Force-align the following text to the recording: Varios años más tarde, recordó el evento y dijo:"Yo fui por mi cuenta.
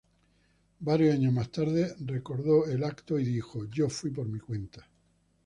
Varios 0.79 1.13
años 1.13 1.31
más 1.31 1.51
tarde, 1.51 1.95
recordó 1.99 2.65
el 2.65 2.81
evento 2.81 3.19
y 3.19 3.23
dijo:"Yo 3.25 3.87
fui 3.87 4.09
por 4.09 4.25
mi 4.27 4.39
cuenta. 4.39 4.83